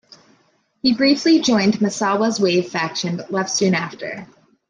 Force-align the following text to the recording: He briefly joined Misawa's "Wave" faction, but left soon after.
He 0.81 0.95
briefly 0.95 1.39
joined 1.41 1.75
Misawa's 1.75 2.39
"Wave" 2.39 2.69
faction, 2.71 3.17
but 3.17 3.31
left 3.31 3.51
soon 3.51 3.75
after. 3.75 4.25